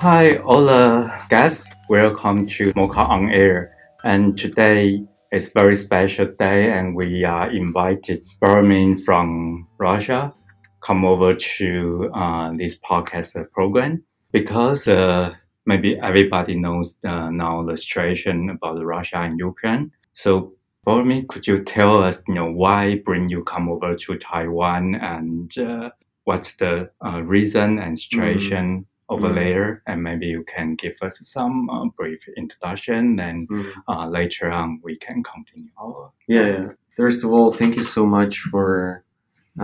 [0.00, 1.68] Hi, all the guests.
[1.90, 3.76] Welcome to MOCA on Air.
[4.02, 10.32] And today is very special day, and we are invited Bermin from Russia
[10.80, 14.02] come over to uh, this podcast program
[14.32, 15.34] because uh,
[15.66, 19.92] maybe everybody knows uh, now the situation about Russia and Ukraine.
[20.14, 20.54] So,
[20.84, 25.58] Bermin, could you tell us, you know, why bring you come over to Taiwan and
[25.58, 25.90] uh,
[26.24, 28.86] what's the uh, reason and situation?
[29.14, 29.34] Over Mm.
[29.42, 33.66] there, and maybe you can give us some uh, brief introduction, Then Mm.
[33.92, 36.12] uh, later on we can continue our.
[36.28, 36.68] Yeah, yeah.
[37.00, 39.02] First of all, thank you so much for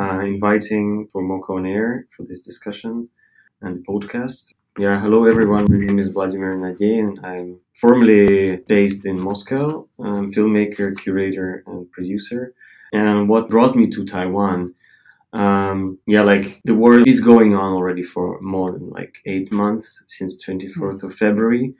[0.00, 3.08] uh, inviting for MOCA on Air for this discussion
[3.62, 4.42] and podcast.
[4.78, 5.64] Yeah, hello everyone.
[5.70, 7.06] My name is Vladimir Nadein.
[7.24, 7.48] I'm
[7.82, 9.88] formerly based in Moscow.
[10.08, 12.52] I'm filmmaker, curator, and producer.
[12.92, 14.74] And what brought me to Taiwan?
[15.36, 20.02] Um, yeah, like the war is going on already for more than like eight months
[20.06, 21.74] since 24th of February.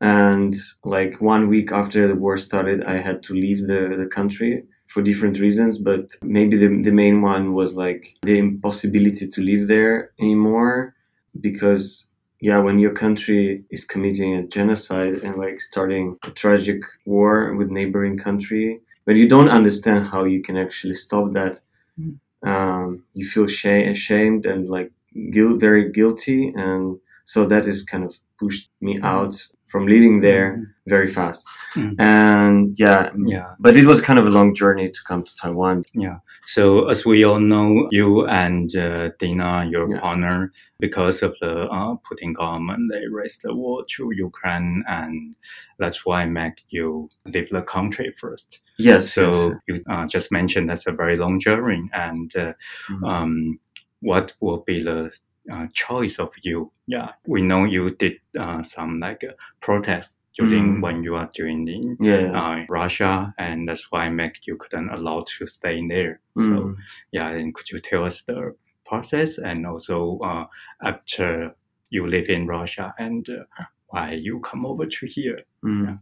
[0.00, 4.64] And like one week after the war started, I had to leave the, the country
[4.86, 9.68] for different reasons, but maybe the, the main one was like the impossibility to live
[9.68, 10.94] there anymore
[11.40, 12.08] because
[12.40, 17.70] yeah, when your country is committing a genocide and like starting a tragic war with
[17.70, 21.60] neighboring country, but you don't understand how you can actually stop that,
[22.00, 22.18] Mm.
[22.42, 24.92] Um, you feel shame, ashamed and like
[25.32, 29.34] guilt, very guilty, and so that is kind of pushed me out
[29.66, 31.46] from living there very fast.
[31.74, 31.94] Mm.
[31.98, 35.84] And yeah, Yeah, but it was kind of a long journey to come to Taiwan.
[35.94, 36.18] yeah.
[36.46, 40.00] So as we all know, you and uh, Dina, your Yeah.
[40.00, 45.34] partner, because of the uh, Putin government, they raised the war to Ukraine, and
[45.78, 48.60] that's why make you leave the country first.
[48.78, 49.56] Yes, So yes.
[49.68, 52.52] you uh, just mentioned that's a very long journey, and uh,
[52.88, 53.02] Mhm.
[53.12, 53.60] um,
[54.00, 55.10] what will be the
[55.52, 56.70] uh, choice of you?
[56.86, 60.82] Yeah, we know you did uh, some like uh, protest during Mm.
[60.82, 62.20] when you are doing in yeah.
[62.20, 62.40] yeah.
[62.40, 66.20] uh, Russia, and that's why make you couldn't allow to stay in there.
[66.36, 66.76] So Mm.
[67.12, 68.54] yeah, and could you tell us the
[68.86, 70.46] process and also uh,
[70.82, 71.54] after
[71.90, 75.40] you live in Russia and uh, why you come over to here?
[75.64, 75.98] Mm.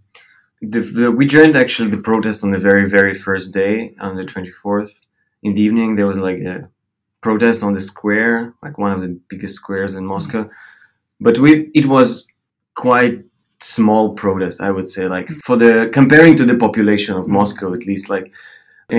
[0.63, 4.25] The, the, we joined actually the protest on the very, very first day, on the
[4.25, 5.05] 24th.
[5.43, 6.69] In the evening, there was like a
[7.27, 10.43] protest on the square, like one of the biggest squares in Moscow.
[11.27, 11.51] But we,
[11.81, 12.09] it was
[12.87, 13.17] quite
[13.77, 17.87] small protest, I would say, like for the comparing to the population of Moscow, at
[17.91, 18.27] least, like,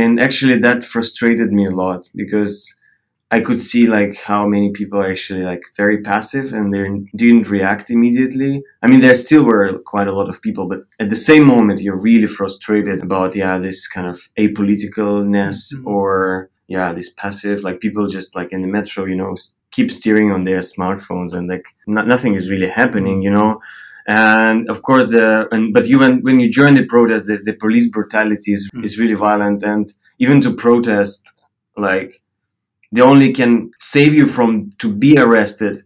[0.02, 2.56] and actually that frustrated me a lot because
[3.38, 6.86] I could see like how many people are actually like very passive and they
[7.24, 8.52] didn't react immediately.
[8.84, 11.82] I mean, there still were quite a lot of people, but at the same moment,
[11.84, 15.86] you're really frustrated about yeah this kind of apoliticalness Mhm.
[15.96, 19.36] or yeah this passive like people just like in the metro, you know,
[19.72, 23.60] keep steering on their smartphones and like no- nothing is really happening, you know.
[24.08, 27.54] And of course, the and but even when when you join the protest, there's the
[27.54, 28.84] police brutality is, Mm.
[28.86, 31.22] is really violent, and even to protest,
[31.76, 32.22] like
[32.94, 35.84] they only can save you from to be arrested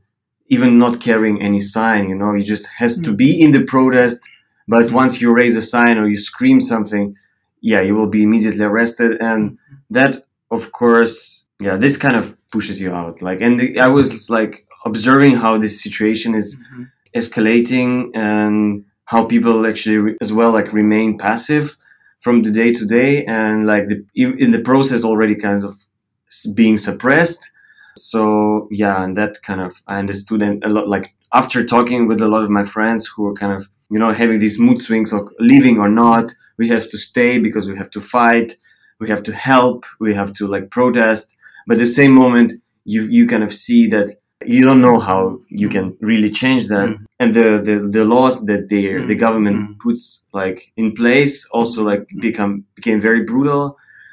[0.49, 3.17] even not carrying any sign you know you just has to Mm.
[3.17, 4.19] be in the protest
[4.67, 4.91] but Mm.
[5.01, 7.15] once you raise a sign or you scream something
[7.61, 9.57] yeah you will be immediately arrested and
[9.89, 10.13] that
[10.51, 13.21] of course yeah this kind of pushes you out.
[13.21, 16.83] Like and the, i was like observing how this situation is mm-hmm.
[17.15, 21.77] escalating and how people actually re- as well like remain passive
[22.19, 25.73] from the day to day and like the in the process already kind of
[26.53, 27.49] being suppressed.
[27.97, 32.21] So yeah and that kind of i understood and a lot like after talking with
[32.21, 35.11] a lot of my friends who are kind of you know having these mood swings
[35.13, 38.55] of leaving or not we have to stay because we have to fight
[39.01, 41.25] we have to help we have to like protest
[41.67, 42.49] but at the same moment
[42.93, 44.07] you you kind of see that
[44.55, 45.21] you don't know how
[45.61, 46.97] you can really change that Mm.
[47.21, 49.23] and the, the the laws that the the Mm.
[49.25, 49.77] government Mm.
[49.85, 50.03] puts
[50.41, 52.21] like in place also like Mm.
[52.27, 53.63] become became very brutal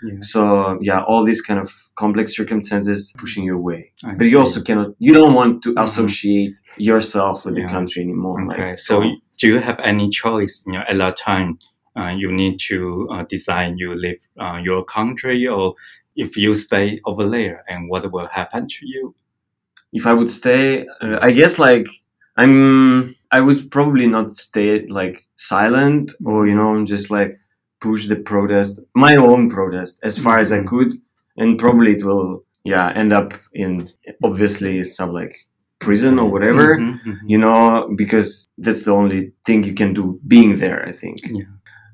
[0.09, 0.21] Yeah.
[0.33, 0.41] so
[0.89, 1.69] yeah all these kind of
[2.03, 5.83] complex circumstances pushing you away I but you also cannot you don't want to Mhm.
[5.87, 6.57] associate
[6.91, 7.67] yourself with Yeah.
[7.67, 9.11] the country anymore Okay, like so oh,
[9.41, 10.55] do you have any choice?
[10.67, 11.49] You know, at that time,
[12.07, 15.75] you need to uh, decide you leave uh, your country or
[16.17, 19.15] if you stay over there, and what will happen to you?
[19.93, 21.87] if i would stay uh, i guess like
[22.37, 27.33] i'm i would probably not stay like silent or you know just like
[27.81, 30.67] push the protest my own protest as far as i Mhm.
[30.67, 30.95] could
[31.37, 33.89] and probably it will yeah end up in
[34.23, 35.35] obviously some like
[35.79, 37.19] prison or whatever Mhm, mhm.
[37.33, 41.45] you know because that's the only thing you can do being there i think Yeah.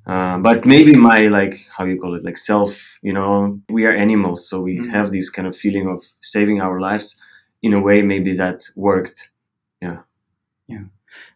[0.07, 3.93] Uh, but maybe my like how you call it like self you know we are
[3.93, 4.91] animals so we Mhm.
[4.91, 7.17] have this kind of feeling of saving our lives
[7.63, 9.31] in a way maybe that worked
[9.83, 10.01] yeah
[10.69, 10.85] yeah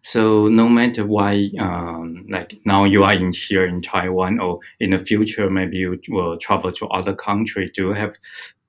[0.03, 4.91] So no matter why, um, like now you are in here in Taiwan, or in
[4.91, 7.71] the future maybe you will travel to other country.
[7.75, 8.15] Do you have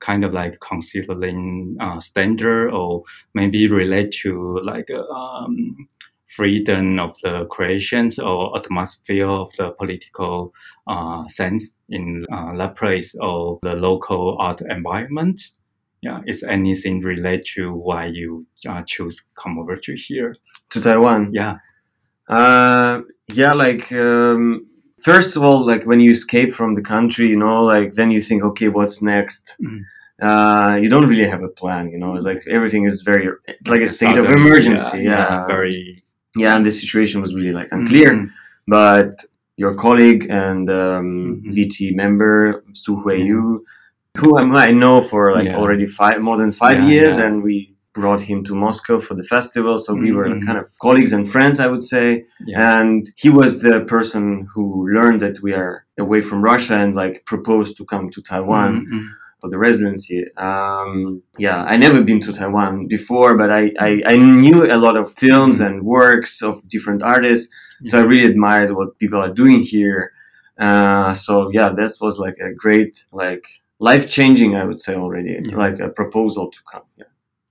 [0.00, 3.02] kind of like considering uh, standard, or
[3.34, 5.88] maybe relate to like um,
[6.36, 10.52] freedom of the creations or atmosphere of the political
[10.86, 15.40] uh, sense in uh, that place or the local art environment?
[16.02, 20.34] Yeah, is anything related to why you uh, choose come over to here?
[20.70, 21.32] To Taiwan.
[21.34, 21.56] Yeah.
[22.26, 24.66] Uh, yeah, like um,
[25.02, 28.20] first of all, like when you escape from the country, you know, like then you
[28.20, 29.56] think, okay, what's next?
[29.62, 29.82] Mm.
[30.22, 32.14] Uh, you don't really have a plan, you know.
[32.14, 33.28] It's like everything is very
[33.66, 34.98] like a state of emergency.
[34.98, 36.02] Yeah, Yeah, yeah, very
[36.36, 38.12] yeah, and the situation was really like unclear.
[38.12, 38.30] Mm,
[38.66, 39.24] But
[39.56, 41.52] your colleague and um, Mhm.
[41.54, 43.64] VT member Su Hui Yu,
[44.18, 45.56] who I'm- I know for like Yeah.
[45.60, 47.26] already five more than five Yeah, years, yeah.
[47.26, 49.76] and we brought him to Moscow for the festival.
[49.84, 50.46] So we were Mhm.
[50.46, 52.06] kind of colleagues and friends, I would say.
[52.56, 54.64] And he was the person who
[54.96, 58.86] learned that we are away from Russia and like proposed to come to Taiwan Mm,
[58.92, 59.04] mm,
[59.40, 60.24] for the residency.
[60.36, 64.96] Um, yeah, I never been to Taiwan before, but I, I, I knew a lot
[64.96, 67.52] of films and works of different artists.
[67.84, 70.12] So I really admired what people are doing here.
[70.58, 73.44] Uh, so yeah, this was like a great, like
[73.78, 75.56] life changing, I would say already, Yeah.
[75.56, 76.82] like a proposal to come.
[76.98, 77.04] Yeah.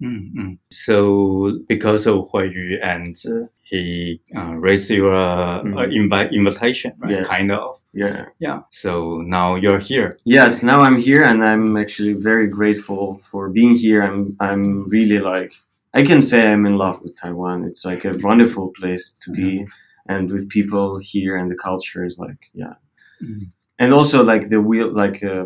[0.07, 0.57] mm, mm.
[0.71, 5.77] So because of Hui Yu and uh, he uh, raised your uh, Mhm.
[5.77, 7.11] uh, invite invitation, right?
[7.11, 7.23] Yeah.
[7.23, 7.77] Kind of.
[7.93, 8.25] Yeah.
[8.39, 8.61] Yeah.
[8.71, 10.09] So now you're here.
[10.25, 14.01] Yes, now I'm here and I'm actually very grateful for being here.
[14.01, 15.51] I'm I'm really like
[15.93, 17.63] I can say I'm in love with Taiwan.
[17.65, 19.65] It's like a wonderful place to be
[20.07, 22.73] and with people here and the culture is like yeah.
[23.21, 23.51] Mm.
[23.81, 25.45] And also like the wheel like uh,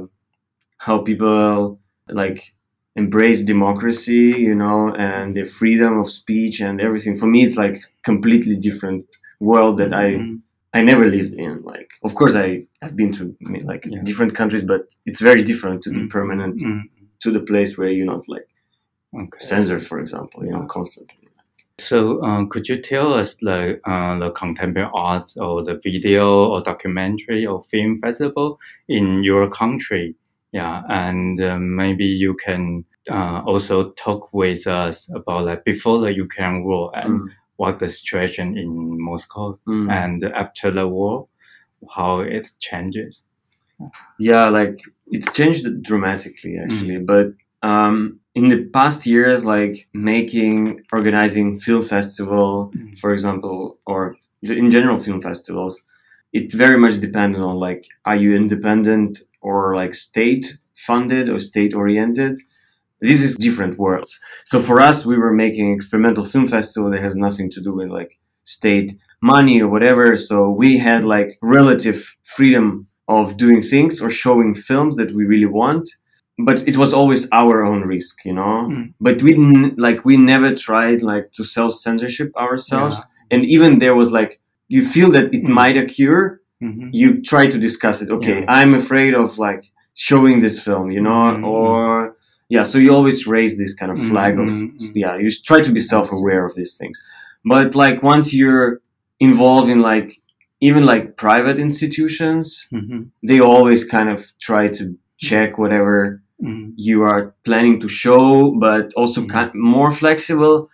[0.78, 2.54] how people like
[2.95, 7.16] embrace democracy, you know, and the freedom of speech and everything.
[7.16, 9.06] For me it's like completely different
[9.40, 10.42] world that I Mm,
[10.75, 11.62] I never lived in.
[11.62, 13.36] Like, of course, I have been to
[13.72, 14.01] like Yeah.
[14.04, 16.10] different countries, but it's very different to be Mm.
[16.10, 16.81] permanent mm,
[17.24, 18.48] to the place where you're not like
[19.16, 19.38] okay.
[19.39, 21.28] censored, for example, you know, constantly.
[21.80, 26.62] So, uh, could you tell us like uh, the contemporary art or the video or
[26.62, 30.16] documentary or film festival in your country?
[30.54, 36.14] Yeah, and uh, maybe you can uh, also talk with us about like before the
[36.26, 37.28] Ukraine war and Mm.
[37.62, 38.70] what the situation in
[39.10, 39.88] Moscow Mm.
[40.02, 41.28] and after the war,
[41.98, 43.26] how it changes.
[44.20, 44.76] Yeah, like
[45.16, 47.06] it's changed dramatically actually, Mm.
[47.14, 47.28] but
[47.72, 52.98] um, in the past years, like making, organizing film festival, Mm.
[53.02, 53.58] for example,
[53.92, 54.02] or
[54.64, 55.74] in general film festivals,
[56.40, 59.12] it very much depended on like, are you independent
[59.44, 62.40] or like state funded or state oriented?
[63.01, 64.18] This is different worlds.
[64.45, 67.90] So for us, we were making experimental film festival that has nothing to do with
[67.90, 68.90] like state
[69.22, 70.16] money or whatever.
[70.18, 75.46] So we had like relative freedom of doing things or showing films that we really
[75.62, 75.89] want.
[76.39, 78.68] But it was always our own risk, you know.
[78.72, 78.94] Mm.
[79.00, 82.96] But we didn't like we never tried like to self censorship ourselves.
[82.98, 83.38] Yeah.
[83.38, 85.50] And even there was like you feel that it Mm.
[85.50, 86.89] might occur, Mhm.
[87.01, 88.10] you try to discuss it.
[88.17, 88.58] Okay, Yeah.
[88.60, 89.63] I'm afraid of like
[90.10, 91.43] showing this film, you know, Mhm.
[91.53, 92.15] or
[92.55, 92.63] yeah.
[92.72, 94.91] So you always raise this kind of flag of Mhm, mhm.
[95.03, 95.13] yeah.
[95.22, 96.98] You try to be self-aware of these things,
[97.53, 98.70] but like once you're
[99.20, 100.10] involved in like
[100.70, 103.00] even like private institutions, Mhm.
[103.29, 104.84] they always kind of try to
[105.27, 105.96] check whatever
[106.88, 108.27] you are planning to show,
[108.60, 110.70] but also kind more flexible.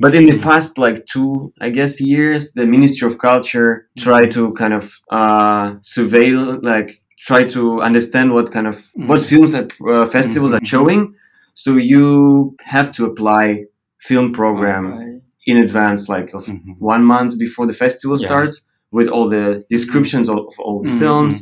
[0.00, 4.52] But in the past, like two, I guess, years, the Ministry of Culture tried to
[4.52, 9.28] kind of uh, surveil, like try to understand what kind of what Mhm.
[9.28, 10.66] films and uh, festivals are Mhm.
[10.74, 11.14] showing.
[11.54, 13.64] So you have to apply
[13.98, 16.76] film program in advance, like of Mhm.
[16.78, 18.26] one month before the festival Yeah.
[18.28, 18.54] starts,
[18.92, 20.98] with all the descriptions of, of all the Mhm.
[20.98, 21.34] films.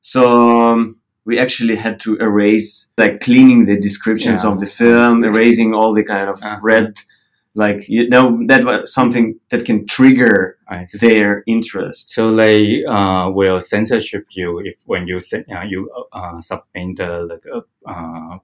[0.00, 4.50] So um, we actually had to erase, like cleaning the descriptions Yeah.
[4.50, 6.58] of the film, erasing all the kind of Uh-huh.
[6.72, 6.88] red,
[7.54, 10.58] like you know that was something that can trigger
[11.00, 12.10] their interest.
[12.10, 17.44] So they uh, will censorship you if when you uh, you uh, submit the like,
[17.86, 18.38] uh,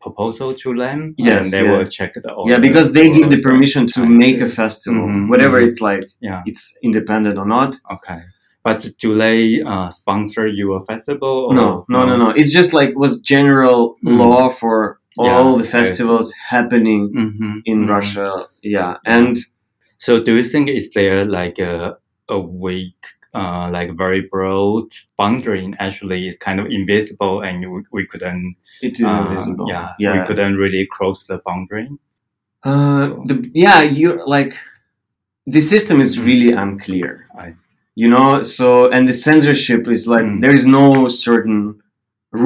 [0.00, 1.14] proposal to them.
[1.18, 1.72] Yes, and they yeah.
[1.78, 2.44] will check the.
[2.46, 5.66] yeah, because they give the permission to make a festival, Mhm, whatever mhm.
[5.66, 6.42] it's like, Yeah.
[6.46, 7.70] it's independent or not.
[7.90, 8.20] Okay.
[8.62, 11.34] But do they uh, sponsor your festival?
[11.46, 12.30] Or, No, no, no, no.
[12.30, 14.18] It's just like was general Mm.
[14.18, 17.88] law for all Yeah, the festivals happening Mhm, in mhm.
[17.88, 18.46] Russia.
[18.62, 19.36] Yeah, and
[19.98, 21.96] So do you think is there like a
[22.28, 22.96] a weak,
[23.34, 24.84] uh, like very broad
[25.18, 29.68] boundary actually is kind of invisible and you, we couldn't, it is uh, invisible.
[29.70, 30.12] yeah, yeah.
[30.20, 31.88] we couldn't really cross the boundary.
[32.64, 34.54] Uh, the, yeah, you like
[35.46, 37.26] the system is really unclear.
[37.94, 40.40] You know, so and the censorship is like Mm.
[40.40, 41.80] there is no certain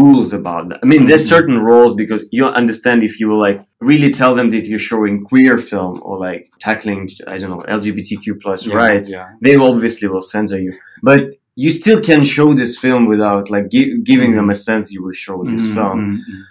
[0.00, 0.78] rules about that.
[0.82, 1.34] I mean, there's Mhm.
[1.36, 5.14] certain rules because you understand if you will like really tell them that you're showing
[5.30, 7.00] queer film or like tackling
[7.32, 9.26] I don't know LGBTQ plus Yeah, rights, Yeah.
[9.44, 10.72] they obviously will censor you.
[11.02, 11.20] But
[11.64, 15.18] you still can show this film without like gi- giving them a sense you will
[15.26, 15.98] show this Mm, film.
[16.00, 16.42] mm, mm.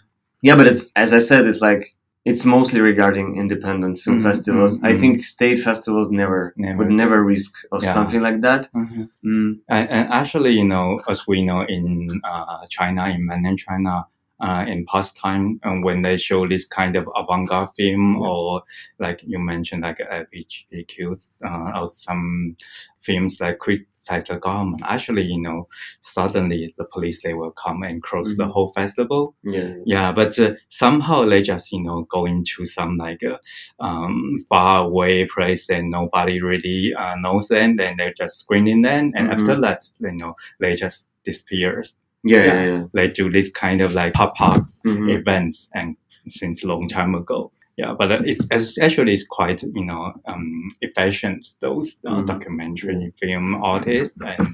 [0.47, 1.83] Yeah, but it's as I said, it's like
[2.29, 4.71] it's mostly regarding independent film Mm, festivals.
[4.79, 4.99] mm, I mm.
[5.01, 6.77] think state festivals never, Never.
[6.77, 7.93] would never risk of Yeah.
[7.97, 8.61] something like that.
[8.73, 9.01] Mhm.
[9.29, 11.83] Mm, And, and actually, you know, as we know in
[12.31, 13.93] uh, China, in mainland China,
[14.41, 18.27] uh, in past time, and when they show this kind of avant-garde film, Yeah.
[18.27, 18.63] or
[18.99, 21.13] like you mentioned, like LGBTQ,
[21.45, 22.55] uh, or some
[23.01, 25.67] films like criticize the government, actually, you know,
[26.01, 28.51] suddenly the police they will come and close the Mhm.
[28.51, 29.35] whole festival.
[29.43, 33.37] yeah, Yeah, but uh, somehow they just you know go into some like uh,
[33.79, 37.75] um, far away place and nobody really uh, knows them.
[37.77, 39.61] Then they're just screening them, and after Mhm.
[39.61, 41.83] that, you know, they just disappear.
[42.23, 42.65] Yeah, Yeah.
[42.65, 42.83] yeah.
[42.93, 45.11] They do this kind of like pop ups Mhm.
[45.11, 45.95] events, and
[46.27, 47.51] since long time ago.
[47.77, 51.45] Yeah, but it's, it's actually it's quite you know um, efficient.
[51.61, 52.27] Those uh, Mhm.
[52.27, 54.47] documentary film artists and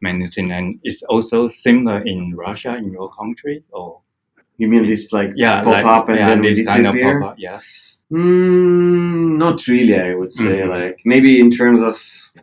[0.00, 4.00] many things, and it's also similar in Russia, in your country, or
[4.58, 7.20] You mean this like yeah, pop like, up and yeah, then this kind of disappear?
[7.20, 7.58] pop up, yeah.
[8.12, 10.60] Mm, not really, I would say.
[10.62, 10.68] Mhm.
[10.68, 11.96] Like maybe in terms of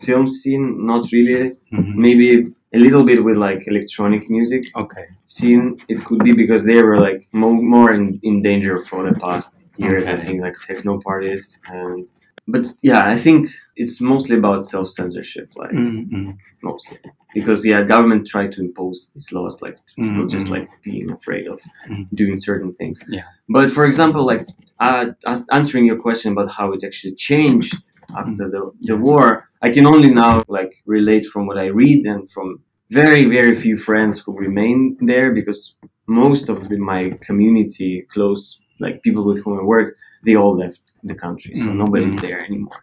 [0.07, 1.51] film scene, not really.
[1.73, 1.95] Mhm.
[1.95, 5.05] Maybe a little bit with like electronic music Okay.
[5.25, 5.79] scene.
[5.87, 9.67] It could be because they were like mo- more in, in danger for the past
[9.77, 10.07] years.
[10.07, 12.07] I think like techno parties and.
[12.51, 16.31] But yeah, I think it's mostly about self censorship, like Mm-hmm.
[16.63, 16.97] mostly
[17.35, 20.51] because yeah, government tried to impose these laws, like people just Mhm.
[20.55, 22.07] like being afraid of Mhm.
[22.15, 22.99] doing certain things.
[23.07, 23.25] Yeah.
[23.49, 24.47] But for example, like
[24.79, 25.11] uh,
[25.51, 27.75] answering your question about how it actually changed
[28.17, 32.29] after the, the war, I can only now like relate from what I read and
[32.29, 32.61] from
[32.91, 35.75] very very few friends who remain there because
[36.07, 40.81] most of the, my community, close like people with whom I worked, they all left
[41.03, 41.77] the country, so Mhm.
[41.83, 42.81] nobody's there anymore.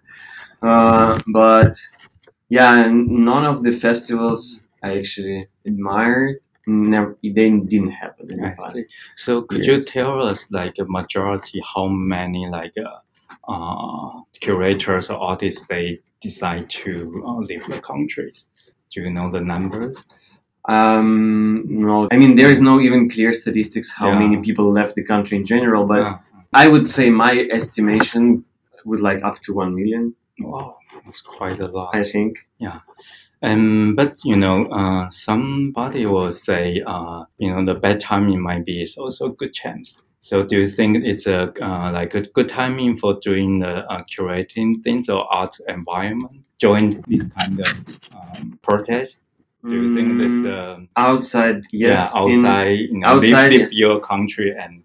[0.63, 1.75] Uh, but
[2.49, 6.37] yeah, none of the festivals I actually admired
[6.69, 8.85] never they didn't happen in the past.
[9.17, 9.77] So could Yeah.
[9.77, 12.99] you tell us like a majority how many like uh,
[13.49, 18.49] uh, curators or artists they decide to uh, leave the countries?
[18.91, 20.05] Do you know the numbers?
[20.69, 24.19] Um, no, I mean there is no even clear statistics how Yeah.
[24.19, 26.21] many people left the country in general, but Ah,
[26.53, 28.45] I would say my estimation
[28.85, 30.15] would like up to one million.
[30.41, 30.77] wow,
[31.09, 31.95] it's quite a lot.
[31.95, 32.33] I think.
[32.59, 32.81] Yeah.
[33.43, 38.65] Um, but you know, uh, somebody will say, uh, you know, the bad timing might
[38.65, 40.01] be is also a good chance.
[40.21, 44.03] So, do you think it's a uh, like a good timing for doing the uh,
[44.05, 46.43] curating things or art environment?
[46.59, 47.69] Join this kind of
[48.13, 49.23] um, protest.
[49.69, 50.33] Do you think this?
[50.53, 51.63] Uh, outside?
[51.73, 52.13] Yes.
[52.15, 54.83] yeah, in- outside, you know, outside- leave, leave your country and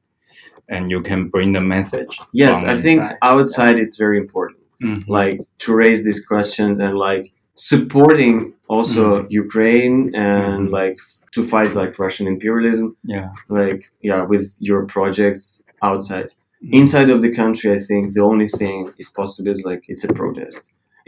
[0.70, 2.20] and you can bring the message.
[2.34, 3.18] yes, I think inside.
[3.22, 4.58] outside it's very important.
[4.84, 5.04] Mhm.
[5.08, 9.04] like to raise these questions and like supporting also
[9.44, 9.98] Ukraine
[10.30, 10.72] and Mhm.
[10.80, 10.98] like
[11.36, 13.30] to fight like Russian imperialism, yeah.
[13.60, 15.44] like yeah, with your projects
[15.90, 16.30] outside.
[16.64, 16.74] Mhm.
[16.80, 20.12] Inside of the country, I think the only thing is possible is like it's a
[20.22, 20.62] protest.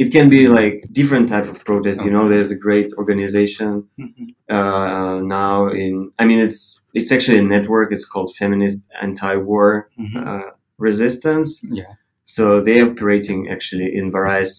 [0.03, 1.98] It can be like different type of protest.
[2.05, 3.70] You know, there's a great organization
[4.03, 4.25] Mhm.
[4.58, 5.93] uh, now in.
[6.22, 6.60] I mean, it's
[7.00, 7.88] it's actually a network.
[7.96, 9.67] It's called Feminist Anti-War
[10.03, 10.15] Mhm.
[10.32, 10.50] uh,
[10.89, 11.50] Resistance.
[11.79, 11.91] Yeah.
[12.36, 14.51] So they're operating actually in various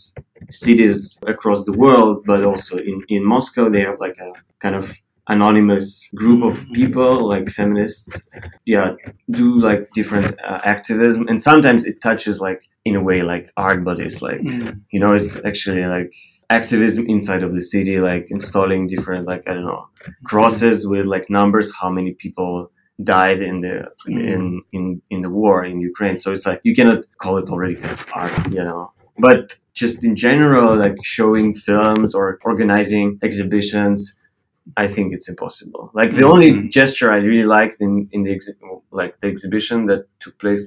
[0.50, 4.96] cities across the world, but also in, in Moscow, they have like a kind of
[5.28, 6.72] anonymous group of Mhm.
[6.74, 8.22] people, like feminists,
[8.66, 8.94] yeah,
[9.30, 11.26] do like different uh, activism.
[11.28, 14.80] And sometimes it touches like in a way like art, but it's like, Mhm.
[14.92, 16.12] you know, it's actually like
[16.50, 19.86] activism inside of the city, like installing different, like, I don't know,
[20.24, 22.70] crosses with like numbers, how many people
[23.02, 26.16] died in the in in in the war in Ukraine.
[26.18, 28.92] So it's like you cannot call it already kind of art, you know.
[29.18, 33.98] But just in general, like showing films or organizing exhibitions,
[34.76, 35.90] I think it's impossible.
[36.00, 36.70] Like the only Mhm.
[36.78, 38.58] gesture I really liked in in the exhi-
[39.00, 40.62] like the exhibition that took place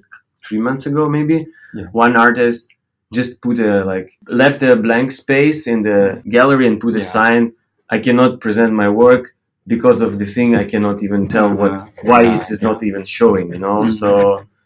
[0.45, 1.37] three months ago, maybe
[1.73, 1.87] Yeah.
[2.05, 2.63] one artist
[3.17, 4.09] just put a like
[4.43, 5.99] left a blank space in the
[6.35, 7.13] gallery and put a Yeah.
[7.17, 7.41] sign.
[7.95, 9.23] I cannot present my work
[9.75, 12.09] because of the thing I cannot even tell what Uh-huh.
[12.09, 13.77] why it is not even showing, you know.
[13.83, 13.91] Mhm.
[14.01, 14.09] So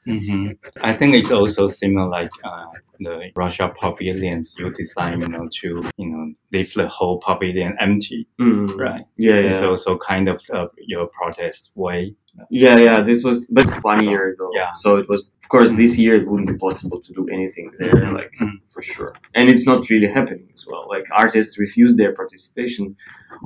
[0.06, 0.48] hmm
[0.82, 2.66] I think it's also similar like uh,
[3.00, 5.68] the Russia pavilions you design, you know, to
[5.98, 9.06] you know leave the whole pavilion empty, mm, right?
[9.18, 12.16] yeah, It's yeah, also kind of uh, your protest way.
[12.50, 13.02] yeah, yeah.
[13.02, 14.74] This was but one year ago, Yeah.
[14.74, 17.94] so it was of course, this year it wouldn't be possible to do anything there,
[17.94, 18.14] Mhm.
[18.20, 18.58] like Mhm.
[18.74, 19.12] for sure.
[19.36, 20.84] And it's not really happening as well.
[20.96, 22.96] Like artists refused their participation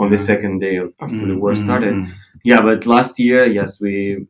[0.01, 1.93] on the second day of, after the war Mm, started.
[1.95, 2.07] mm,
[2.43, 4.27] Yeah, but last year, yes, we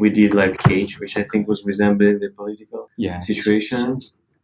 [0.00, 3.18] we did like Cage, which I think was resembling the political yeah.
[3.30, 4.00] situation.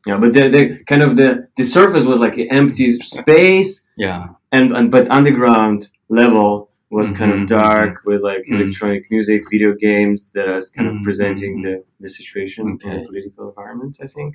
[0.09, 3.71] Yeah, but the, the kind of the the surface was like an empty space,
[4.07, 4.21] Yeah.
[4.57, 5.79] and, and but underground
[6.23, 6.51] level
[6.99, 8.55] was kind Mhm, of dark with like Mhm.
[8.61, 11.63] electronic music, video games that is kind of Mhm, presenting mhm.
[11.67, 13.95] the, the situation in the political environment.
[14.07, 14.33] I think.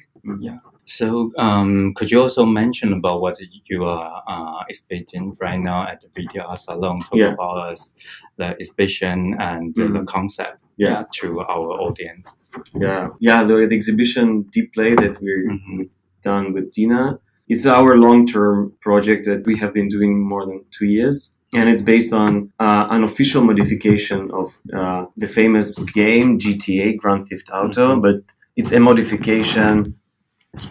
[0.48, 0.60] Yeah.
[0.98, 1.08] So,
[1.46, 3.36] um, could you also mention about what
[3.72, 6.98] you are uh, exhibiting right now at the VT Artsalon?
[7.08, 7.34] Talk Yeah.
[7.38, 7.80] about us,
[8.40, 9.18] the exhibition
[9.50, 10.06] and the Mhm.
[10.16, 10.58] concept
[10.90, 11.04] Yeah.
[11.20, 12.38] to our audience.
[12.86, 13.40] Yeah, yeah.
[13.48, 15.78] The, the exhibition Deep Play that we're Mhm.
[15.78, 15.96] we've
[16.32, 17.04] done with Dina,
[17.52, 18.56] it's our long-term
[18.88, 21.18] project that we have been doing more than two years,
[21.58, 22.32] and it's based on
[22.68, 24.48] uh, an official modification of
[24.80, 25.68] uh, the famous
[26.02, 28.02] game GTA Grand Theft Auto, Mhm.
[28.06, 28.16] but
[28.60, 29.74] it's a modification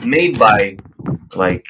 [0.05, 0.77] made by
[1.45, 1.65] like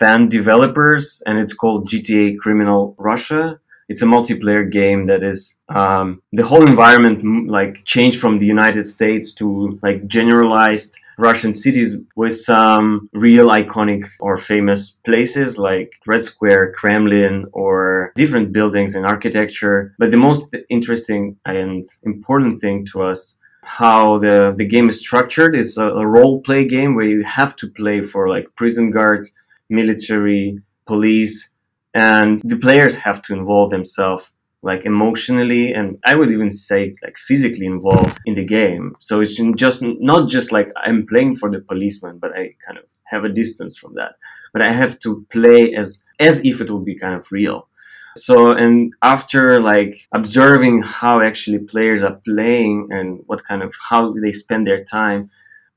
[0.00, 3.42] fan developers, and it's called GTA Criminal Russia.
[3.88, 8.84] It's a multiplayer game that is um, the whole environment like changed from the United
[8.84, 16.24] States to like generalized Russian cities with some real iconic or famous places like Red
[16.24, 19.94] Square, Kremlin, or different buildings and architecture.
[19.98, 25.54] But the most interesting and important thing to us how the, the game is structured
[25.54, 29.32] is a, a role play game where you have to play for like prison guards,
[29.68, 31.48] military, police,
[31.94, 34.32] and the players have to involve themselves
[34.62, 38.94] like emotionally and I would even say like physically involved in the game.
[39.00, 42.84] So it's just not just like I'm playing for the policeman, but I kind of
[43.04, 44.12] have a distance from that.
[44.52, 47.68] But I have to play as as if it would be kind of real.
[48.16, 54.12] So, and after like observing how actually players are playing and what kind of how
[54.22, 55.30] they spend their time,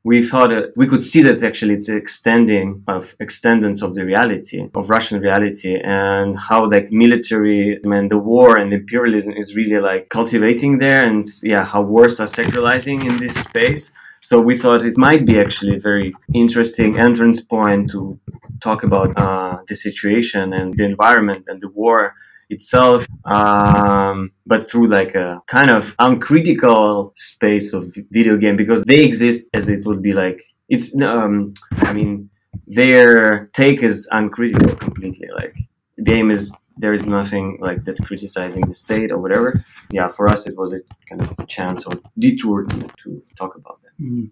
[0.06, 4.70] we thought that we could see that actually it's extending of extendance of the reality
[4.76, 10.10] of Russian reality and how like military and the war and imperialism is really like
[10.10, 13.92] cultivating there and yeah how wars are secularizing in this space.
[14.22, 18.20] So we thought it might be actually a very interesting entrance point to
[18.62, 22.14] talk about uh, the situation and the environment and the war
[22.50, 29.04] itself, um, but through like a kind of uncritical space of video game because they
[29.04, 31.00] exist as it would be like it's.
[31.02, 32.30] Um, I mean,
[32.68, 35.30] their take is uncritical completely.
[35.36, 35.56] Like
[35.98, 39.64] the game is there is nothing like that criticizing the state or whatever.
[39.92, 43.82] Yeah, for us it was a kind of chance or detour to, to talk about
[43.84, 43.85] that.
[44.00, 44.32] Mm.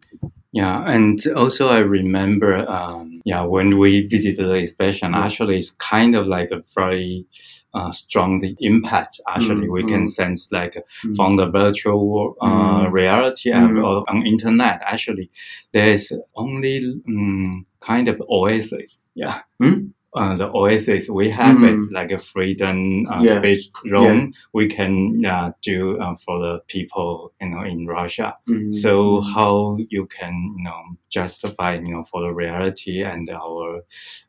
[0.52, 5.26] Yeah, and also I remember, um, yeah, when we visited the exhibition, Mm.
[5.26, 7.26] actually it's kind of like a very
[7.74, 9.20] uh, strong impact.
[9.28, 10.10] Actually, Mm, we can mm.
[10.10, 11.16] sense like Mm.
[11.16, 12.92] from the virtual uh, Mm.
[12.92, 14.80] reality and uh, on internet.
[14.86, 15.32] Actually,
[15.72, 19.02] there's only um, kind of oasis.
[19.16, 19.40] Yeah.
[19.62, 19.92] Mm?
[20.16, 21.70] Uh, the oasis we have Mm.
[21.72, 23.40] it like a freedom uh, Yeah.
[23.40, 24.94] speech room we can
[25.26, 28.38] uh, do uh, for the people you know in Russia.
[28.48, 28.74] Mm.
[28.84, 33.82] So how you can you know justify you know for the reality and our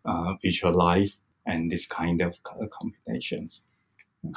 [0.09, 1.13] uh, virtual life
[1.47, 3.67] and this kind of co- combinations.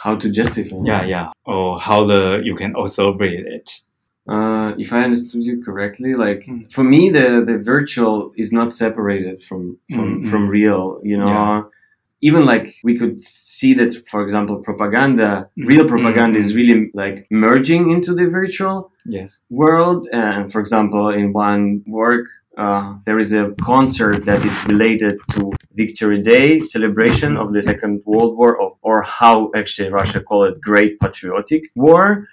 [0.04, 0.76] how to justify?
[0.84, 1.28] Yeah, yeah.
[1.46, 3.68] Or how the you can also read it.
[4.28, 6.72] Uh, if I understood you correctly, like Mm.
[6.76, 9.62] for me, the the virtual is not separated from
[9.94, 10.30] from Mm, mm.
[10.30, 10.84] from real.
[11.12, 11.62] You know, Yeah.
[12.30, 16.44] even like we could see that, for example, propaganda, Mm, real mm, propaganda mm.
[16.44, 19.30] is really like merging into the virtual Yes.
[19.50, 20.02] world.
[20.12, 21.64] And for example, in one
[22.02, 22.26] work,
[22.64, 28.02] uh, there is a concert that is related to Victory Day celebration of the Second
[28.06, 32.28] World War, of, or how actually Russia call it Great Patriotic War.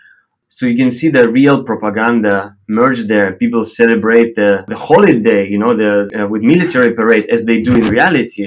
[0.57, 2.35] So you can see the real propaganda
[2.69, 3.29] merged there.
[3.43, 7.73] People celebrate the, the holiday, you know, the uh, with military parade as they do
[7.81, 8.47] in reality.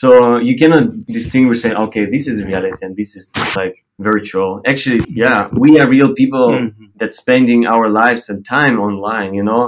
[0.00, 0.08] So
[0.48, 0.84] you cannot
[1.18, 3.26] distinguish say, okay, this is reality and this is
[3.60, 3.74] like
[4.10, 4.50] virtual.
[4.72, 6.88] Actually, yeah, we are real people Mhm.
[7.00, 9.64] that spending our lives and time online, you know.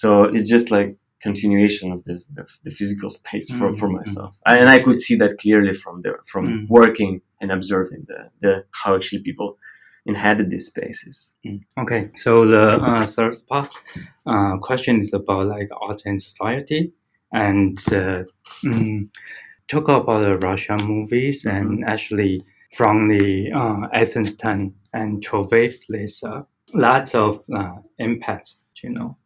[0.00, 0.88] So it's just like
[1.28, 3.98] continuation of the, the, the physical space for, for Mhm.
[4.00, 4.30] myself.
[4.50, 6.68] I, and I could see that clearly from the from Mhm.
[6.78, 9.48] working and observing the, the how actually people
[10.06, 11.32] inhabit these spaces.
[11.46, 11.60] Mm.
[11.78, 13.68] Okay, so the uh, third part
[14.26, 16.92] uh, question is about like art and society,
[17.32, 18.24] and uh,
[18.64, 19.08] mm,
[19.68, 22.42] talk about the Russian movies, and actually
[22.76, 26.42] from the uh, Eisenstein and Chauvet, there's uh,
[26.74, 29.16] lots of uh, impact, you know.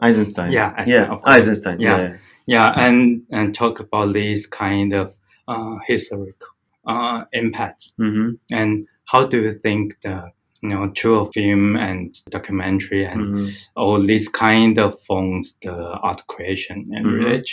[0.00, 0.52] Eisenstein.
[0.52, 1.36] Yeah, Eisenstein, yeah, of course.
[1.36, 1.80] Eisenstein.
[1.80, 1.98] Yeah.
[1.98, 2.16] Yeah.
[2.48, 5.16] Yeah, and and talk about this kind of
[5.48, 6.48] uh, historical
[6.86, 10.30] uh, impact hmm and how do you think the
[10.62, 13.68] you know through film and documentary and Mhm.
[13.76, 17.12] all these kind of forms the art creation and Mhm.
[17.18, 17.48] relate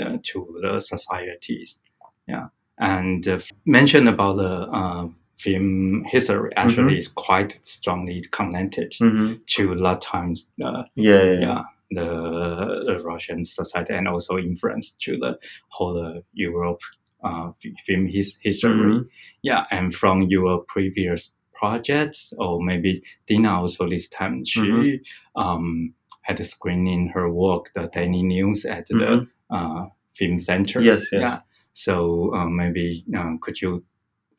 [0.00, 1.82] uh, to the societies.
[2.26, 2.46] Yeah,
[2.78, 6.98] and uh, mention about the uh, film history actually Mhm.
[6.98, 9.40] is quite strongly connected Mhm.
[9.54, 11.40] to a lot of times uh, Yeah, yeah, yeah.
[11.40, 15.38] yeah the, the Russian society and also influence to the
[15.68, 16.80] whole uh, Europe
[17.26, 17.48] uh,
[17.86, 18.70] film his- history.
[18.94, 19.08] Mhm.
[19.42, 25.00] Yeah, and from your previous projects, or maybe Dina also this time she Mhm.
[25.44, 25.94] um,
[26.28, 28.98] had a screening her work, the Daily News at Mhm.
[29.00, 29.10] the
[29.56, 29.82] uh,
[30.18, 30.84] film centers.
[30.84, 31.20] Yes, yes.
[31.22, 31.38] Yeah.
[31.72, 31.94] So
[32.34, 33.72] uh, maybe uh, could you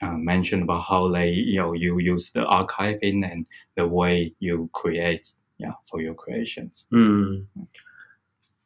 [0.01, 3.45] uh, mention about how they you know you use the archiving and
[3.77, 5.25] the way you create
[5.63, 6.87] yeah for your creations.
[6.93, 7.47] Mm.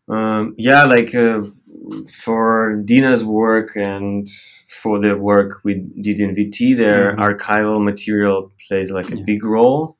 [0.10, 1.42] Um, yeah, like uh,
[2.12, 4.28] for Dina's work and
[4.68, 7.20] for the work we did in VT, their Mhm.
[7.20, 9.24] archival material plays like a Yeah.
[9.26, 9.98] big role.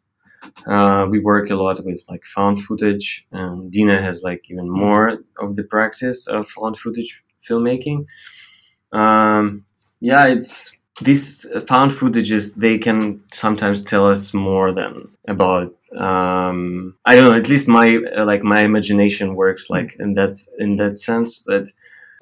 [0.66, 5.20] Uh, we work a lot with like found footage, and Dina has like even more
[5.40, 8.06] of the practice of found footage filmmaking.
[8.92, 9.66] Um,
[10.00, 12.54] yeah, it's these found footages.
[12.56, 15.74] They can sometimes tell us more than about.
[15.98, 17.34] Um, I don't know.
[17.34, 21.68] At least my uh, like my imagination works like in that in that sense that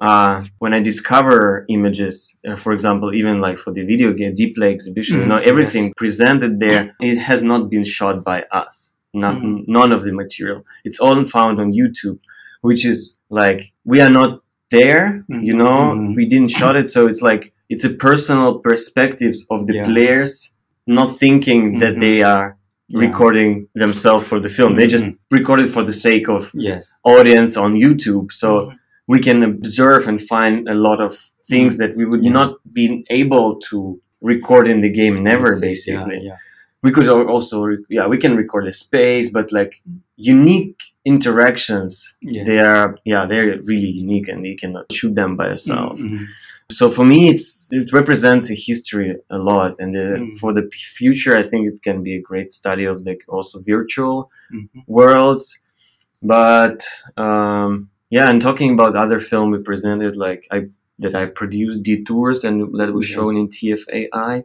[0.02, 4.56] uh, when I discover images, uh, for example, even like for the video game Deep
[4.56, 5.94] Play exhibition, you Mm, know, everything yes.
[5.98, 8.94] presented there, it has not been shot by us.
[9.14, 9.64] Not, Mm.
[9.68, 10.64] None of the material.
[10.86, 12.20] It's all found on YouTube,
[12.62, 15.26] which is like we are not there.
[15.28, 16.16] You Mhm, know, mhm.
[16.16, 19.86] we didn't shot it, so it's like it's a personal perspective of the Yeah.
[19.86, 20.52] players,
[20.88, 22.00] not thinking that Mhm.
[22.00, 23.00] they are Yeah.
[23.06, 24.76] recording themselves for the film.
[24.76, 25.18] They just Mhm.
[25.32, 26.84] record it for the sake of Yes.
[27.04, 28.32] audience on YouTube.
[28.32, 28.76] So Mhm.
[29.08, 31.14] we can observe and find a lot of
[31.52, 32.32] things that we would Yeah.
[32.40, 32.86] not be
[33.22, 33.78] able to
[34.22, 36.36] record in the game never basically Yeah,
[36.84, 37.58] we could also
[37.90, 39.74] yeah we can record a space but like
[40.18, 42.16] unique interactions
[42.50, 46.26] they are yeah they're really unique and you cannot shoot them by yourself Mhm.
[46.72, 50.38] So for me it's it represents a history a lot and uh, Mm.
[50.40, 54.30] for the future i think it can be a great study of like also virtual
[54.54, 54.84] Mhm.
[54.88, 55.60] worlds
[56.22, 56.80] but
[57.18, 60.60] um yeah and talking about other film we presented like i
[61.00, 64.44] that i produced detours and that was shown in tfai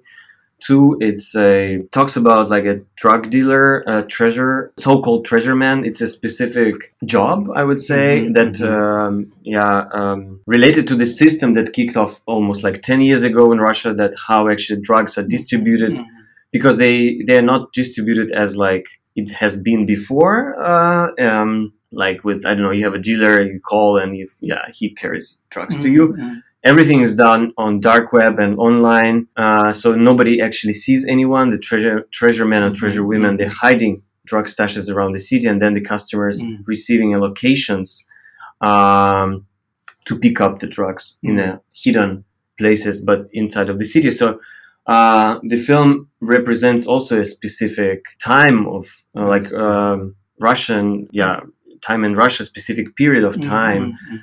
[0.67, 6.01] two it's a talks about like a drug dealer uh, treasure so-called treasure man it's
[6.01, 6.75] a specific
[7.15, 8.71] job i would say Mhm, that mhm.
[8.77, 9.15] um,
[9.57, 10.21] yeah um,
[10.57, 14.13] related to the system that kicked off almost like 10 years ago in russia that
[14.27, 16.07] how actually drugs are distributed Mhm.
[16.57, 16.97] because they
[17.27, 18.87] they're not distributed as like
[19.21, 20.39] it has been before
[20.73, 21.73] uh, um,
[22.05, 24.87] like with i don't know you have a dealer you call and you yeah he
[25.03, 26.43] carries drugs to you Mhm.
[26.65, 31.59] Everything is done on dark web and online uh, so nobody actually sees anyone the
[31.59, 35.75] treasure treasure men and treasure women they're hiding drug stashes around the city and then
[35.75, 36.59] the customers Mhm.
[36.67, 37.89] receiving allocations
[38.71, 39.47] um,
[40.07, 41.49] to pick up the drugs in Mhm.
[41.49, 42.25] a hidden
[42.59, 44.27] places but inside of the city so
[44.87, 47.99] uh, the film represents also a specific
[48.33, 48.85] time of
[49.17, 50.15] uh, like um,
[50.49, 50.87] russian
[51.21, 51.37] yeah
[51.89, 54.19] time in russia specific period of time Mhm.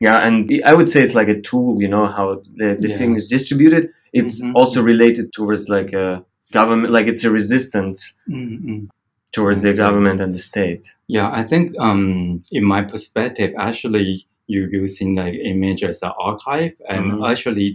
[0.00, 2.96] Yeah and i would say it's like a tool you know how the, the Yeah.
[2.98, 4.52] thing is distributed it's Mhm.
[4.54, 8.88] also related towards like a government like it's a resistance Mhm.
[9.32, 14.70] towards the government and the state Yeah, I think um, in my perspective, actually, you're
[14.82, 17.30] using like image as an archive, and Mhm.
[17.30, 17.68] actually,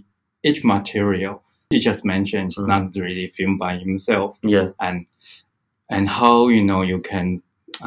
[0.48, 1.36] each material
[1.72, 2.68] you just mentioned is Mhm.
[2.74, 4.98] not really filmed by himself, yeah and
[5.90, 7.28] and how you know you can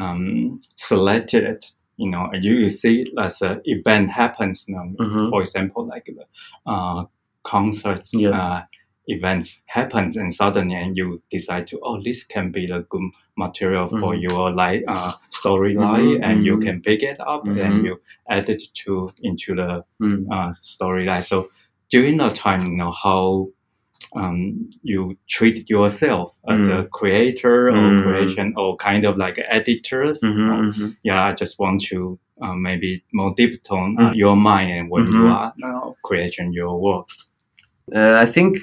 [0.03, 1.61] um, select it.
[1.99, 4.65] You know, you, you see as an event happens.
[4.67, 5.29] You know, Mhm.
[5.31, 6.25] for example, like the
[6.71, 7.03] uh,
[7.43, 8.35] concerts Yes.
[8.37, 8.61] uh,
[9.07, 13.07] events happens, and suddenly and you decide to oh, this can be the good
[13.37, 14.21] material for Mhm.
[14.29, 16.63] your like uh, storyline, Mhm, and you mhm.
[16.65, 17.93] can pick it up and you
[18.29, 20.25] add it to into the Mm.
[20.35, 21.23] uh, storyline.
[21.23, 21.47] So
[21.93, 23.49] during that time, you know how
[24.15, 28.03] um, you treat yourself as a creator or Mm.
[28.03, 30.19] creation or kind of like editors.
[30.23, 30.95] Mhm, or- mhm.
[31.03, 35.05] yeah, I just want to uh, maybe more deep tone uh, your mind and when
[35.07, 35.31] you Mhm.
[35.35, 37.27] are uh, creating your works.
[37.93, 38.57] Uh, I think,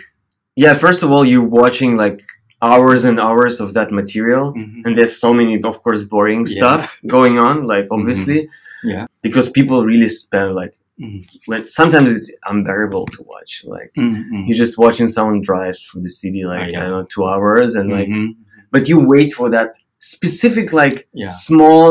[0.56, 0.72] yeah.
[0.74, 2.22] First of all, you're watching like
[2.62, 4.82] hours and hours of that material, Mhm.
[4.86, 6.56] and there's so many, of course, boring Yeah.
[6.56, 7.66] stuff going on.
[7.66, 8.48] Like obviously,
[8.82, 9.06] Yeah.
[9.22, 11.68] because people really spend like Mhm.
[11.70, 13.62] sometimes it's unbearable to watch.
[13.66, 14.44] Like Mhm.
[14.46, 16.78] you're just watching someone drive through the city like yeah.
[16.80, 18.28] I don't know two hours, and like, Mhm.
[18.74, 21.88] but you wait for that specific like yeah, small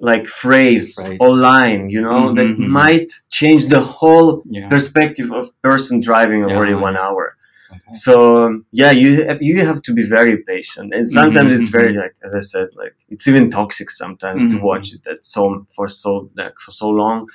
[0.00, 1.18] like phrase, Phrase.
[1.20, 2.68] or line, you know, that Mhm, mhm.
[2.82, 7.24] might change the whole yeah, perspective of person driving already one hour.
[7.70, 7.92] Okay.
[8.04, 8.14] So
[8.46, 11.92] um, yeah, you have, you have to be very patient, and sometimes Mhm, it's very
[12.02, 15.40] like as I said, like it's even toxic sometimes to watch it that so
[15.74, 17.26] for so like for so long,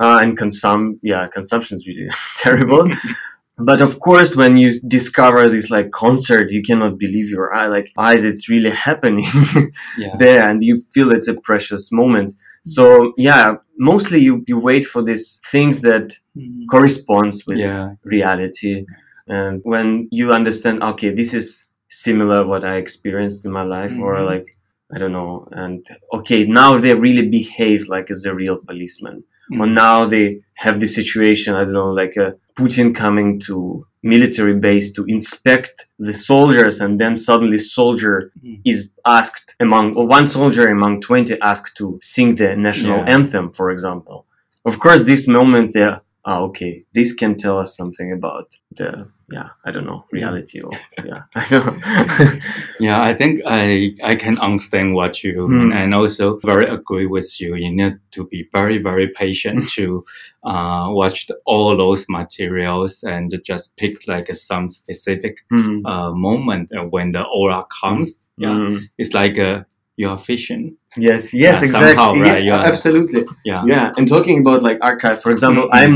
[0.00, 2.88] uh, and consume yeah consumption is really terrible.
[3.62, 7.92] But of course, when you discover this like concert, you cannot believe your eye like
[7.98, 8.24] eyes.
[8.24, 9.26] It's really happening
[9.98, 10.14] yeah.
[10.18, 12.32] there, and you feel it's a precious moment.
[12.64, 16.66] So yeah, mostly you you wait for these things that Mhm.
[16.70, 17.94] corresponds with yeah.
[18.04, 18.84] reality
[19.26, 21.46] and when you understand okay this is
[21.88, 24.26] similar what i experienced in my life or Mhm.
[24.32, 24.46] like
[24.94, 25.78] i don't know and
[26.18, 29.16] okay now they really behave like as a real policeman
[29.50, 29.74] Mhm.
[29.74, 34.86] now they have this situation i don't know like a putin coming to military base
[34.96, 38.60] to inspect the soldiers and then suddenly soldier Mhm.
[38.64, 38.78] is
[39.18, 43.14] asked among or one soldier among 20 asked to sing the national Yeah.
[43.16, 44.18] anthem for example
[44.64, 49.48] of course this moment there ah okay this can tell us something about the yeah
[49.64, 50.72] i don't know reality or
[51.04, 51.82] yeah i don't
[52.80, 55.78] Yeah, I think I I can understand what you mean, Hmm.
[55.78, 57.54] and also very agree with you.
[57.54, 60.04] You need to be very very patient to
[60.44, 65.84] uh, watch the, all those materials and just pick like some specific Hmm.
[65.86, 68.16] uh, moment uh, when the aura comes.
[68.38, 68.76] Yeah, Hmm.
[68.98, 69.64] it's like uh,
[70.00, 70.64] you are fishing.
[71.08, 75.18] yes yes Yeah, exactly somehow, right, yeah, absolutely Yeah, yeah and talking about like archive
[75.24, 75.78] for example Mhm.
[75.80, 75.94] i'm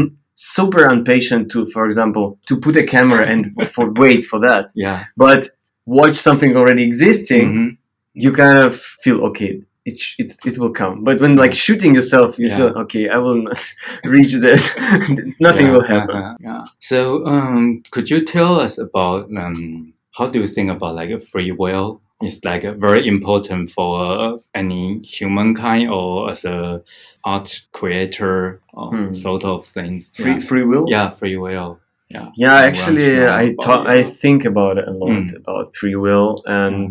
[0.57, 3.41] super impatient to for example to put a camera and
[3.75, 4.99] for wait for that yeah.
[5.25, 5.41] but
[5.99, 7.69] watch something already existing Mhm.
[8.25, 8.73] you kind of
[9.05, 9.53] feel okay
[9.91, 12.57] it, sh- it, it will come but when like shooting yourself you Yeah.
[12.59, 13.61] feel okay i will not
[14.15, 14.63] reach this
[15.47, 16.63] nothing Yeah, will happen yeah.
[16.91, 16.99] So,
[17.35, 17.63] um,
[17.95, 21.89] could you tell us about um, how do you think about like a free will?
[22.27, 26.83] It's like very important for uh, any humankind or as a
[27.25, 29.13] art creator or Hmm.
[29.15, 30.11] sort of things.
[30.17, 30.39] free yeah.
[30.49, 31.79] free will yeah, free will.
[32.11, 32.29] Yeah.
[32.37, 35.37] yeah actually know i i think about it a lot Mm.
[35.43, 36.91] about free will and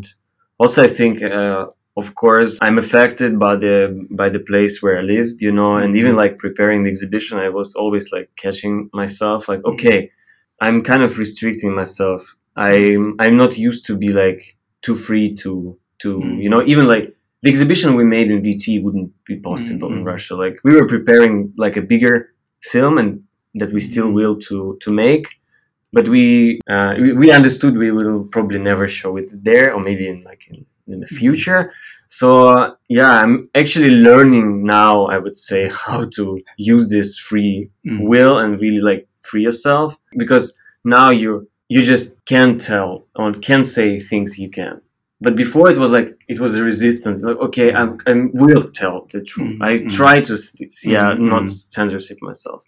[0.58, 1.68] also i think uh,
[2.02, 3.76] of course i'm affected by the
[4.22, 6.22] by the place where i lived you know and even Mhm.
[6.24, 9.74] like preparing the exhibition i was always like catching myself like Mhm.
[9.74, 10.00] okay
[10.66, 14.42] i'm kind of restricting myself i'm i'm not used to be like
[14.86, 15.52] too free to
[16.04, 16.38] to Mm.
[16.44, 17.06] you know even like
[17.44, 20.12] the exhibition we made in vt wouldn't be possible in Mhm.
[20.14, 21.34] russia like we were preparing
[21.66, 22.16] like a bigger
[22.72, 23.10] film and
[23.62, 24.16] that we still Mhm.
[24.20, 25.26] will to to make
[25.98, 26.26] but we,
[26.74, 30.42] uh, we we understood we will probably never show it there or maybe in like
[30.52, 30.58] in,
[30.94, 31.62] in the future
[32.20, 32.66] so uh,
[33.00, 34.48] yeah i'm actually learning
[34.82, 36.24] now i would say how to
[36.74, 37.58] use this free
[37.92, 38.00] Mm.
[38.12, 39.88] will and really like free yourself
[40.24, 40.46] because
[40.98, 41.30] now you
[41.70, 44.82] you just can't tell or can't say things you can
[45.22, 49.08] but before it was like it was a resistance like okay i'm i will tell
[49.12, 49.90] the truth Mhm, i mhm.
[49.90, 50.34] try to
[50.84, 51.48] yeah Mhm, not mhm.
[51.76, 52.64] censorship myself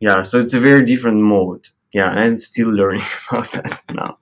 [0.00, 4.18] yeah so it's a very different mode yeah and i'm still learning about that now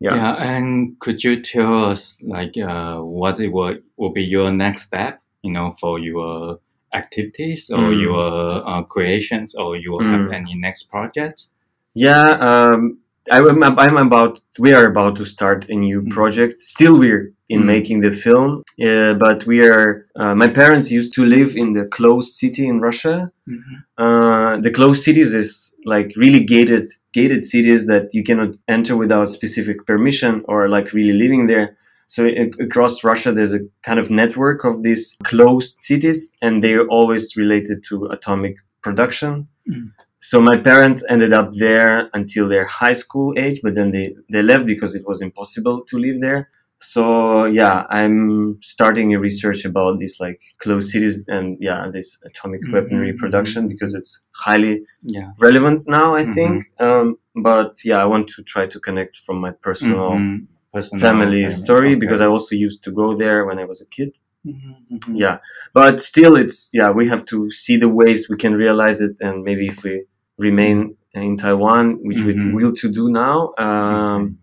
[0.00, 0.14] Yeah.
[0.14, 0.34] Yeah.
[0.34, 5.20] and could you tell us like uh, what it will, will be your next step,
[5.42, 6.60] you know, for your
[6.94, 8.02] activities or Mm.
[8.02, 10.34] your uh, creations or you will have Mm.
[10.34, 11.50] any next projects?
[11.94, 12.98] yeah um
[13.30, 16.10] I'm, I'm about we are about to start a new Mm.
[16.10, 17.66] project still we're in Mm.
[17.74, 18.50] making the film
[18.88, 22.76] uh, but we are uh, my parents used to live in the closed city in
[22.88, 23.16] russia
[23.48, 23.74] Mhm.
[24.04, 26.86] uh, the closed cities is like really gated
[27.18, 31.66] gated cities that you cannot enter without specific permission or like really living there
[32.14, 32.20] so
[32.66, 37.78] across russia there's a kind of network of these closed cities and they're always related
[37.88, 38.54] to atomic
[38.86, 39.32] production
[39.70, 39.90] Mm.
[40.18, 44.42] So my parents ended up there until their high school age but then they, they
[44.42, 46.48] left because it was impossible to live there
[46.80, 52.60] so yeah i'm starting a research about these like closed cities and yeah this atomic
[52.62, 53.70] Mhm, weaponry production mhm.
[53.70, 55.30] because it's highly Yeah.
[55.40, 56.34] relevant now i Mhm.
[56.34, 57.16] think um,
[57.48, 60.46] but yeah i want to try to connect from my personal Mhm.
[60.72, 62.00] Personal family story okay.
[62.02, 64.10] because i also used to go there when i was a kid
[64.46, 65.18] Mhm, mhm.
[65.18, 65.38] yeah
[65.74, 69.42] but still it's yeah we have to see the ways we can realize it and
[69.42, 70.04] maybe if we
[70.38, 72.26] remain in taiwan which Mhm.
[72.26, 74.38] we will to do now um,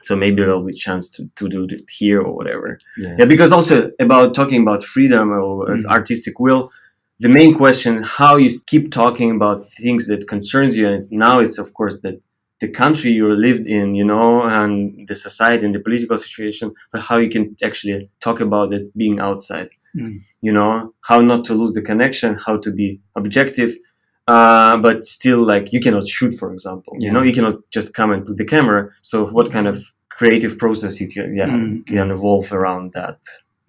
[0.00, 3.16] so maybe there'll be chance to, to do it here or whatever Yes.
[3.18, 5.86] yeah because also about talking about freedom or Mhm.
[5.86, 6.70] artistic will
[7.18, 11.58] the main question how you keep talking about things that concerns you and now it's
[11.58, 12.16] of course that
[12.60, 17.00] the country you lived in you know and the society and the political situation but
[17.02, 20.18] how you can actually talk about it being outside Mm.
[20.42, 23.72] you know how not to lose the connection how to be objective
[24.28, 28.10] uh, but still like you cannot shoot for example you know you cannot just come
[28.12, 29.76] and put the camera so what kind of
[30.10, 33.18] creative process you can yeah Mm, can evolve around that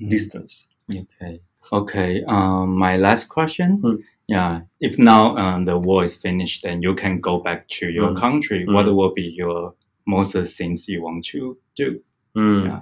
[0.01, 0.09] Mm.
[0.09, 1.39] distance Okay.
[1.71, 2.11] Okay.
[2.27, 3.95] Um, my last question Hmm.
[4.27, 4.61] Yeah.
[4.79, 8.19] If now um, the war is finished and you can go back to your Mm.
[8.19, 8.73] country, Mm.
[8.73, 9.73] what will be your
[10.05, 12.01] most of things you want to do?
[12.35, 12.65] Mm.
[12.65, 12.81] Yeah.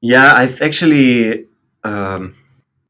[0.00, 1.46] Yeah, I've actually.
[1.84, 2.34] Um,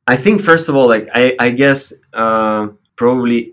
[0.06, 3.52] I think first of all, like I, I guess uh, probably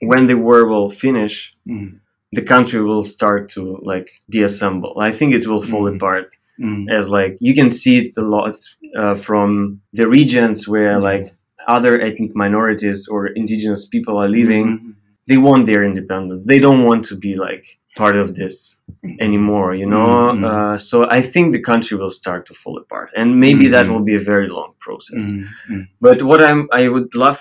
[0.00, 2.00] when the war will finish, Mm.
[2.32, 4.94] the country will start to like deassemble.
[4.98, 5.96] I think it will fall Mm.
[5.96, 6.26] apart
[6.60, 6.90] Mm.
[6.90, 8.54] as like you can see it a lot
[8.96, 11.26] uh, from the regions where like
[11.68, 14.66] other ethnic minorities or indigenous people are living.
[14.66, 14.94] Mhm.
[15.28, 16.46] They want their independence.
[16.46, 17.64] They don't want to be like
[17.96, 18.76] part of this
[19.20, 19.74] anymore.
[19.74, 20.08] You know.
[20.32, 20.44] Mhm.
[20.44, 23.90] Uh, so I think the country will start to fall apart, and maybe that Mhm.
[23.92, 25.24] will be a very long process.
[25.30, 25.44] Mm.
[25.70, 25.84] Mm.
[26.00, 27.40] But what I'm I would love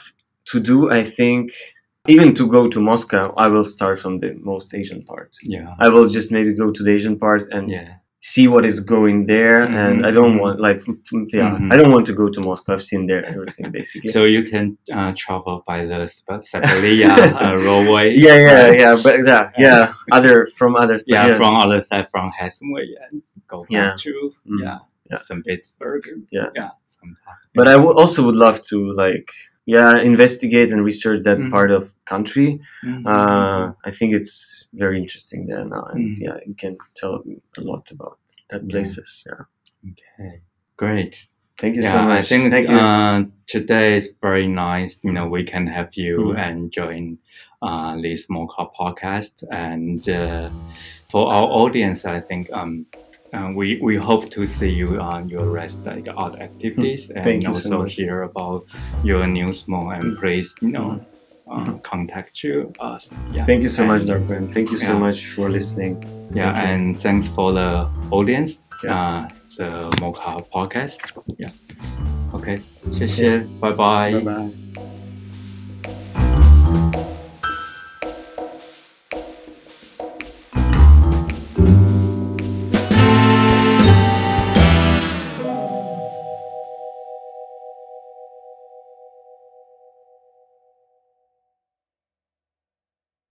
[0.52, 1.52] to do, I think,
[2.08, 5.30] even to go to Moscow, I will start from the most Asian part.
[5.44, 5.68] Yeah.
[5.86, 7.90] I will just maybe go to the Asian part and Yeah.
[8.24, 9.64] See what is going there.
[9.64, 10.80] And I don't want like
[11.34, 11.74] yeah, Mhm.
[11.74, 12.74] I don't want to go to Moscow.
[12.74, 14.12] I've seen there everything basically.
[14.12, 16.00] So you can uh, travel by the
[16.52, 17.10] Siberia
[17.44, 18.14] uh, railway.
[18.16, 21.38] yeah, yeah, yeah, but yeah, yeah, other from other Yeah, yeah.
[21.38, 23.96] from other side, from Helsingborg, and go back Yeah.
[24.06, 24.12] to
[24.50, 24.60] Mm.
[24.66, 24.78] yeah,
[25.10, 25.18] Yeah.
[25.18, 25.44] St.
[25.46, 26.02] Petersburg.
[26.32, 26.50] Yeah.
[26.56, 27.38] yeah, sometime.
[27.58, 29.30] But I also would love to like
[29.66, 31.52] yeah investigate and research that Mhm.
[31.52, 32.60] part of country.
[32.84, 33.06] Mhm.
[33.06, 36.22] Uh, I think it's very interesting there now, and Mm.
[36.26, 37.24] yeah, you can tell
[37.58, 38.18] a lot about
[38.50, 39.24] that places.
[39.28, 39.44] Yeah,
[39.92, 40.42] okay,
[40.78, 41.28] great.
[41.58, 42.20] thank you yeah, so much.
[42.20, 42.76] I think thank you.
[42.76, 45.00] uh, today is very nice.
[45.04, 46.38] You know, we can have you Mhm.
[46.46, 47.18] and join
[47.62, 49.44] uh, this MOCA podcast.
[49.52, 50.50] And uh,
[51.12, 52.88] for our audience, I think um,
[53.34, 56.42] and we, we hope to see you on your rest like hmm.
[56.42, 57.16] activities mm.
[57.16, 58.66] and Thank also so hear about
[59.04, 60.20] your news more and hmm.
[60.20, 61.06] please you know mm.
[61.52, 63.10] Uh, contact you us.
[63.34, 63.44] Yeah.
[63.44, 64.50] Thank you so and, much, Darwin.
[64.54, 64.88] Thank you yeah.
[64.88, 66.02] so much for listening.
[66.34, 66.94] Yeah, Thank and you.
[66.96, 68.62] thanks for the audience.
[68.82, 68.96] Yeah.
[68.96, 71.00] Uh, the MOCA podcast.
[71.38, 71.50] Yeah.
[72.34, 72.62] Okay.
[72.92, 74.12] 谢谢，拜拜。